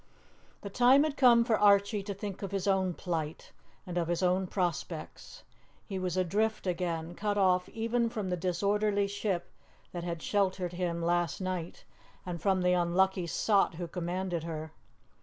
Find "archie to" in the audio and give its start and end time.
1.59-2.13